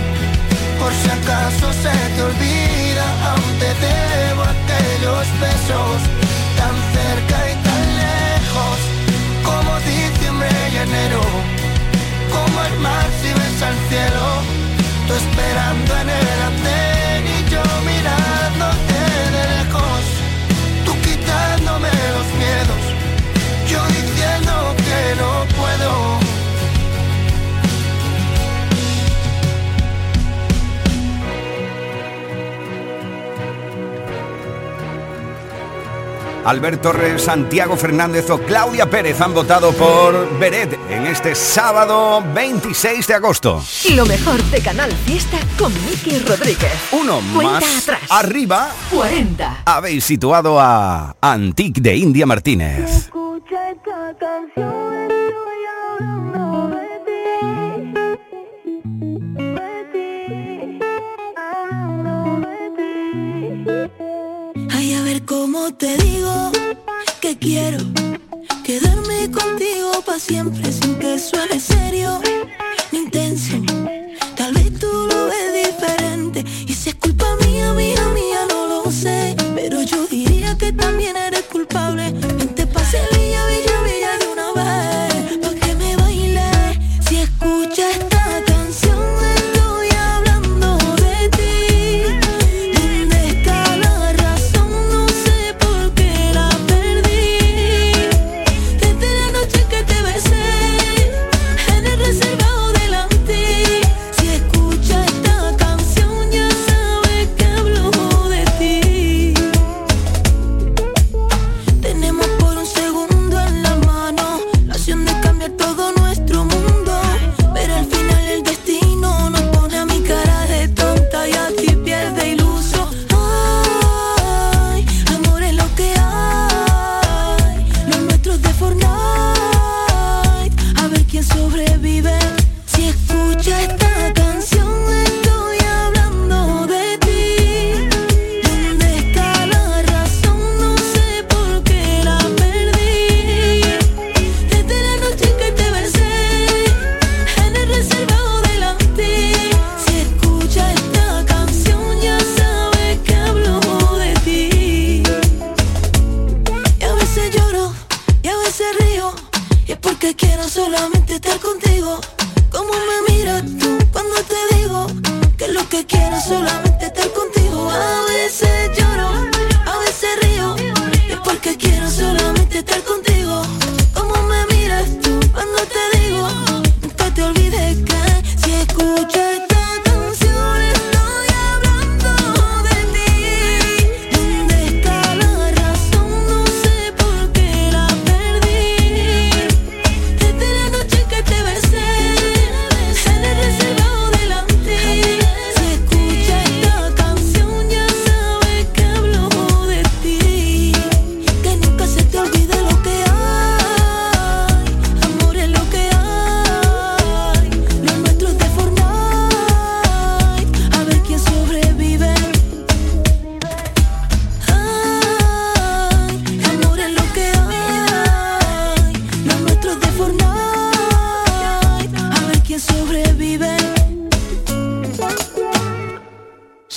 [0.80, 5.98] por si acaso se te olvida, aún te debo aquellos besos
[6.58, 8.78] tan cerca y tan lejos
[9.48, 11.22] como diciembre y enero.
[12.34, 14.26] Como el mar si ves al cielo,
[15.06, 18.89] tú esperando en el andén y yo mirándote
[36.44, 43.06] Albert Torres, Santiago Fernández o Claudia Pérez han votado por Beret en este sábado 26
[43.06, 43.62] de agosto.
[43.94, 46.72] Lo mejor de Canal Fiesta con Miki Rodríguez.
[46.92, 48.00] Uno más atrás.
[48.10, 48.70] arriba.
[48.90, 49.62] 40.
[49.66, 53.10] Habéis situado a Antique de India Martínez.
[53.12, 55.09] Ay, a ver
[65.68, 66.50] te digo
[67.20, 67.78] que quiero
[68.64, 72.18] quedarme contigo para siempre sin que suene serio
[72.90, 73.56] ni intenso.
[74.36, 78.90] Tal vez tú lo ves diferente y si es culpa mía, mía, mía, no lo
[78.90, 79.36] sé.
[79.54, 82.14] Pero yo diría que también eres culpable.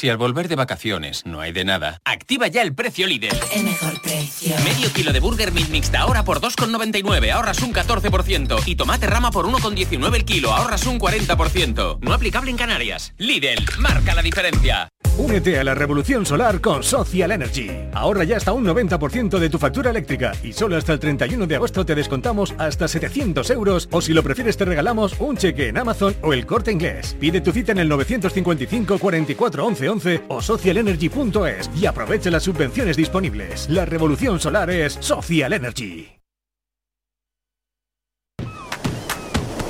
[0.03, 3.31] Si al volver de vacaciones no hay de nada, activa ya el precio líder.
[3.53, 4.53] El mejor precio.
[4.65, 8.61] Medio kilo de Burger Meat Mixta ahora por 2,99, ahorras un 14%.
[8.65, 11.99] Y tomate rama por 1,19 el kilo, ahorras un 40%.
[12.01, 13.13] No aplicable en Canarias.
[13.17, 14.89] Lidl, marca la diferencia.
[15.17, 17.69] Únete a la revolución solar con Social Energy.
[17.93, 21.55] Ahorra ya hasta un 90% de tu factura eléctrica y solo hasta el 31 de
[21.55, 25.77] agosto te descontamos hasta 700 euros o si lo prefieres te regalamos un cheque en
[25.77, 27.15] Amazon o el corte inglés.
[27.19, 32.97] Pide tu cita en el 955 44 11 11 o socialenergy.es y aprovecha las subvenciones
[32.97, 33.69] disponibles.
[33.69, 36.09] La revolución solar es Social Energy.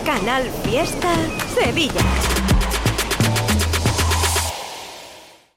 [0.05, 1.13] Canal Fiesta
[1.53, 2.42] Sevilla.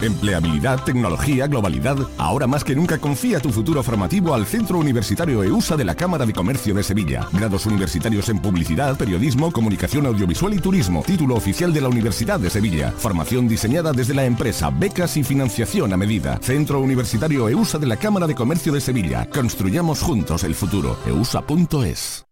[0.00, 1.96] Empleabilidad, tecnología, globalidad.
[2.16, 6.24] Ahora más que nunca confía tu futuro formativo al Centro Universitario EUSA de la Cámara
[6.24, 7.28] de Comercio de Sevilla.
[7.32, 11.02] Grados universitarios en publicidad, periodismo, comunicación audiovisual y turismo.
[11.06, 12.92] Título oficial de la Universidad de Sevilla.
[12.92, 16.38] Formación diseñada desde la empresa, becas y financiación a medida.
[16.40, 19.28] Centro Universitario EUSA de la Cámara de Comercio de Sevilla.
[19.30, 20.96] Construyamos juntos el futuro.
[21.06, 22.29] eusa.es.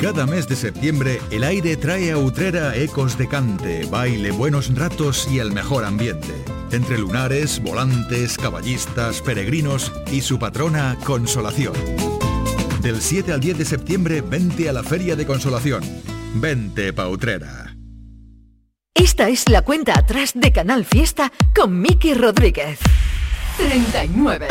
[0.00, 5.28] Cada mes de septiembre, el aire trae a Utrera ecos de cante, baile, buenos ratos
[5.28, 6.32] y el mejor ambiente.
[6.70, 11.72] Entre lunares, volantes, caballistas, peregrinos y su patrona, Consolación.
[12.80, 15.82] Del 7 al 10 de septiembre, vente a la Feria de Consolación.
[16.34, 17.74] Vente pa' Utrera.
[18.94, 22.78] Esta es la cuenta atrás de Canal Fiesta con Miki Rodríguez.
[23.56, 24.46] 39.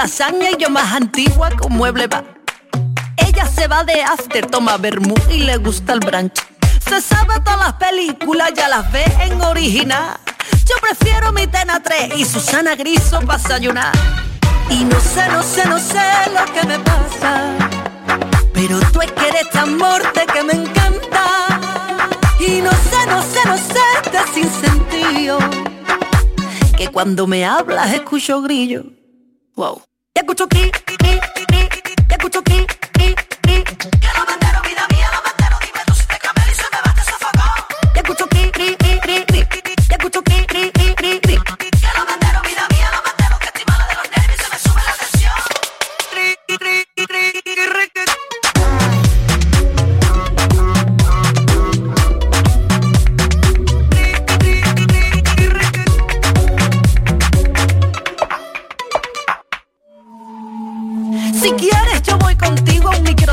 [0.00, 2.24] lasaña y yo más antigua con mueble va.
[3.18, 6.40] Ella se va de after, toma vermú y le gusta el branch.
[6.88, 10.18] Se sabe todas las películas, ya las ve en original.
[10.64, 13.92] Yo prefiero mi Tena 3 y Susana Griso para desayunar.
[14.70, 16.00] Y no sé, no sé, no sé
[16.34, 17.54] lo que me pasa.
[18.54, 21.60] Pero tú es que eres tan morte que me encanta.
[22.40, 25.38] Y no sé, no sé, no sé, está sin sentido.
[26.78, 28.84] Que cuando me hablas escucho grillo.
[29.56, 29.82] Wow.
[30.14, 31.68] escucho cri, cri, cri,
[32.10, 34.49] escucho cri, cri, cri, que la banda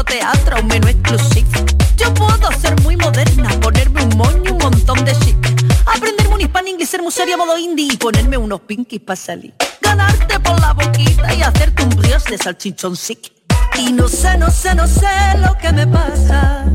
[0.08, 1.66] teatro, un menú exclusivo.
[1.98, 5.38] Yo puedo ser muy moderna, ponerme un moño y un montón de chic.
[5.86, 9.54] Aprenderme un hispano, inglés, ser muy seria, modo indie y ponerme unos pinkies para salir.
[9.82, 13.32] Ganarte por la boquita y hacerte un brioche de salchichón sick.
[13.78, 15.08] Y no sé, no sé, no sé
[15.40, 16.66] lo que me pasa.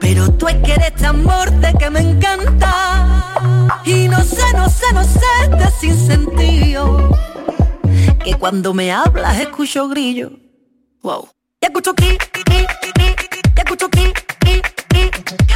[0.00, 3.34] Pero tú es que eres tan morte que me encanta.
[3.84, 7.10] Y no sé, no sé, no sé de sin sentido.
[8.24, 10.30] Que cuando me hablas escucho grillo.
[11.02, 11.35] Wow.
[11.66, 13.40] Te escucho aquí, aquí, aquí, aquí.
[13.52, 14.62] Te escucho aquí, aquí,
[14.92, 15.55] aquí.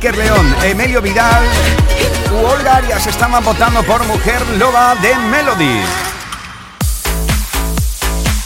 [0.00, 1.44] Iker León, Emilio Vidal
[2.32, 5.80] u Olga Arias estaban votando por Mujer Loba de Melody.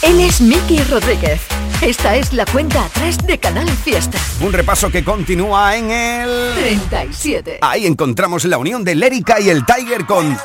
[0.01, 1.39] Él es Miki Rodríguez.
[1.79, 4.17] Esta es la cuenta atrás de Canal Fiesta.
[4.41, 7.59] Un repaso que continúa en el 37.
[7.61, 10.37] Ahí encontramos la unión de Lérica y el Tiger con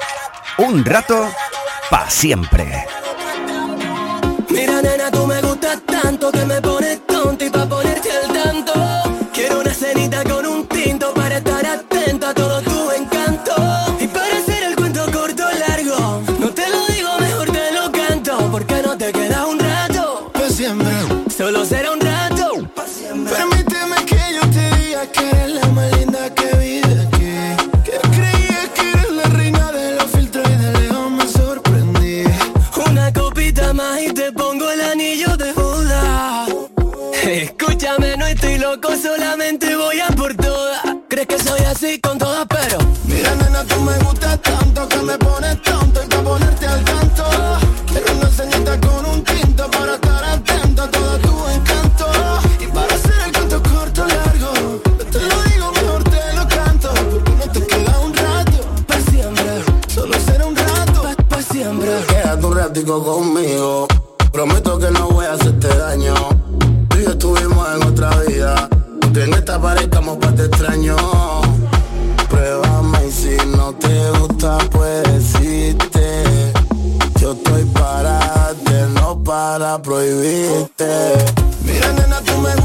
[0.59, 1.29] Un rato
[1.91, 2.87] para siempre.
[75.21, 76.25] existe.
[77.21, 81.15] Yo estoy para darte, no para prohibirte.
[81.65, 82.60] Mira, nena, tú me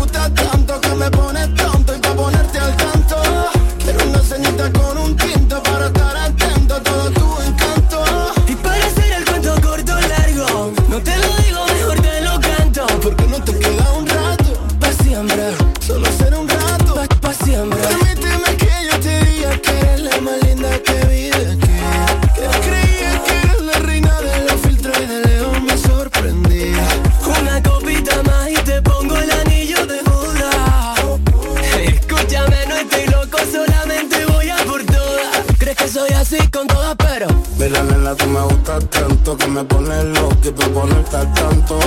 [39.38, 41.80] que me pone loco y por ponerte al tanto.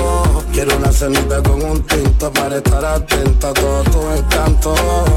[0.52, 4.74] Quiero una cenita con un tinto para estar atenta a todo tu encanto.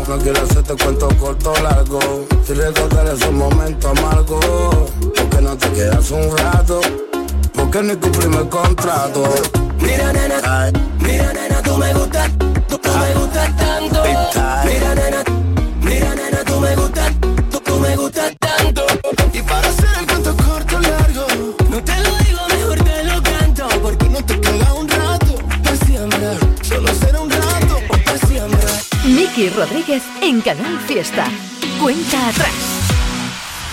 [0.07, 1.99] No quiero hacerte cuento corto o largo,
[2.45, 4.45] si recordar esos momentos amargos.
[5.15, 6.81] Porque no te quedas un rato,
[7.53, 9.23] porque ni cumplimos el contrato.
[9.79, 12.31] Mira nena, mira nena, tú me gustas,
[12.67, 14.03] tú, tú me gustas tanto.
[14.65, 15.23] Mira nena,
[15.81, 17.11] mira nena, tú me gustas
[29.61, 31.23] Rodríguez en Canal Fiesta.
[31.79, 32.51] Cuenta atrás.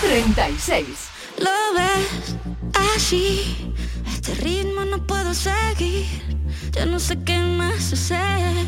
[0.01, 0.85] 36.
[1.39, 2.35] Lo ves
[2.95, 3.73] así.
[4.05, 6.05] Este ritmo no puedo seguir.
[6.73, 8.67] Ya no sé qué más hacer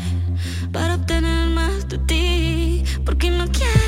[0.72, 2.84] para obtener más de ti.
[3.04, 3.81] Porque no quiero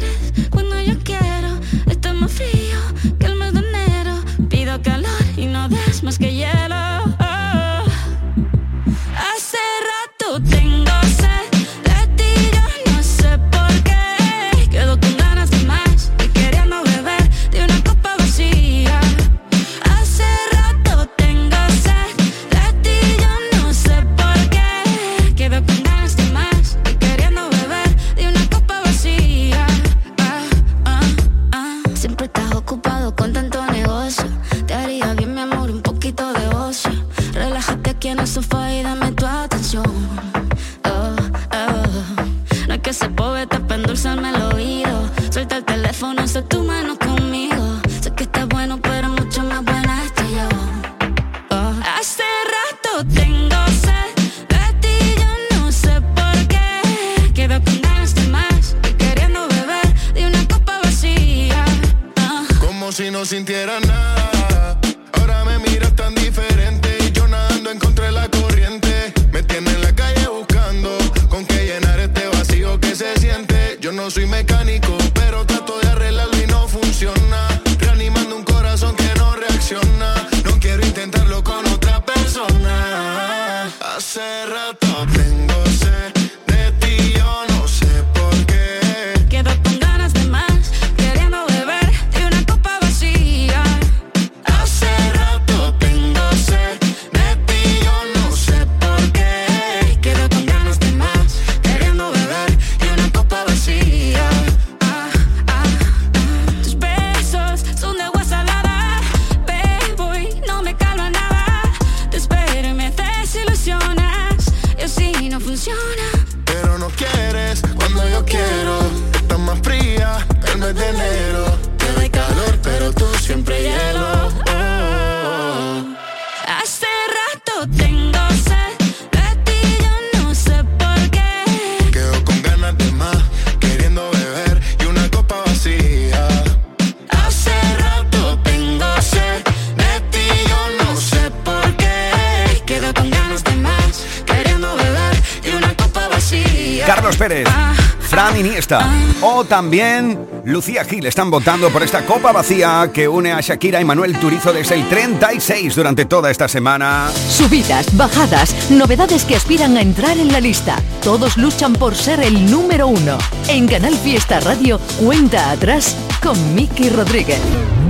[148.36, 148.88] Iniesta.
[149.22, 153.84] O también Lucía Gil están votando por esta copa vacía que une a Shakira y
[153.84, 157.10] Manuel Turizo desde el 36 durante toda esta semana.
[157.28, 160.76] Subidas, bajadas, novedades que aspiran a entrar en la lista.
[161.02, 163.18] Todos luchan por ser el número uno.
[163.48, 167.40] En Canal Fiesta Radio, cuenta atrás con Miki Rodríguez.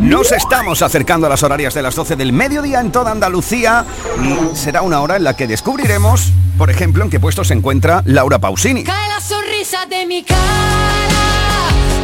[0.01, 3.87] Nos estamos acercando a las horarias de las 12 del mediodía en toda Andalucía
[4.23, 8.03] y será una hora en la que descubriremos, por ejemplo, en qué puesto se encuentra
[8.05, 8.85] Laura Pausini.
[8.85, 9.21] Cae la
[9.65, 10.39] sonrisa de mi cara,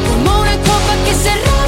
[0.09, 1.60] como una copa que se rompe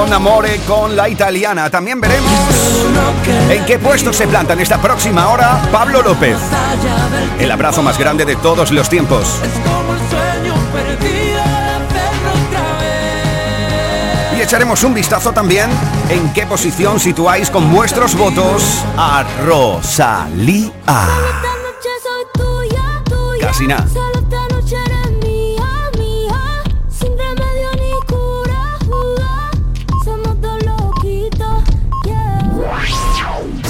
[0.00, 1.68] Buon amore con la italiana.
[1.68, 2.32] También veremos
[3.50, 6.38] en qué puesto se planta en esta próxima hora Pablo López.
[7.38, 9.26] El abrazo más grande de todos los tiempos.
[14.38, 15.68] Y echaremos un vistazo también
[16.08, 20.72] en qué posición situáis con vuestros votos a Rosalía.
[23.38, 23.84] Casi nada.